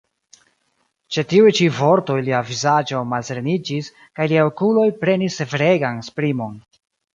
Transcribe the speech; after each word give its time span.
Ĉe 1.17 1.23
tiuj 1.33 1.51
ĉi 1.59 1.67
vortoj 1.79 2.15
lia 2.29 2.39
vizaĝo 2.47 3.03
malsereniĝis, 3.11 3.91
kaj 4.21 4.29
liaj 4.33 4.49
okuloj 4.53 4.89
prenis 5.05 5.41
severegan 5.45 6.03
esprimon. 6.05 6.61